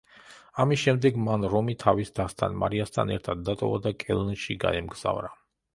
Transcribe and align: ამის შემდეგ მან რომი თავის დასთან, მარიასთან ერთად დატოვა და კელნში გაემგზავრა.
ამის 0.63 0.79
შემდეგ 0.83 1.19
მან 1.25 1.45
რომი 1.51 1.75
თავის 1.85 2.11
დასთან, 2.21 2.59
მარიასთან 2.65 3.15
ერთად 3.19 3.45
დატოვა 3.53 3.87
და 3.87 3.95
კელნში 4.07 4.61
გაემგზავრა. 4.67 5.37